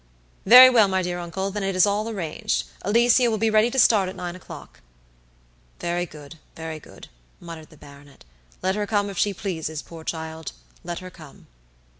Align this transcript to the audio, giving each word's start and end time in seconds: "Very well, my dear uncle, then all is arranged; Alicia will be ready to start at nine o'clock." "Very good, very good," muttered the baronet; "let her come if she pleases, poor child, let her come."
"Very 0.47 0.67
well, 0.67 0.87
my 0.87 1.03
dear 1.03 1.19
uncle, 1.19 1.51
then 1.51 1.63
all 1.85 2.07
is 2.07 2.11
arranged; 2.11 2.63
Alicia 2.81 3.29
will 3.29 3.37
be 3.37 3.51
ready 3.51 3.69
to 3.69 3.77
start 3.77 4.09
at 4.09 4.15
nine 4.15 4.35
o'clock." 4.35 4.79
"Very 5.79 6.07
good, 6.07 6.39
very 6.55 6.79
good," 6.79 7.07
muttered 7.39 7.69
the 7.69 7.77
baronet; 7.77 8.25
"let 8.63 8.73
her 8.73 8.87
come 8.87 9.11
if 9.11 9.19
she 9.19 9.31
pleases, 9.31 9.83
poor 9.83 10.03
child, 10.03 10.53
let 10.83 10.97
her 11.05 11.11
come." 11.11 11.45